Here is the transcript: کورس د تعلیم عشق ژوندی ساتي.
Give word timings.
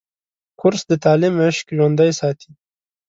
کورس 0.59 0.81
د 0.89 0.93
تعلیم 1.05 1.35
عشق 1.45 1.65
ژوندی 1.77 2.11
ساتي. 2.19 2.51